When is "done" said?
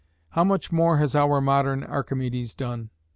2.55-2.89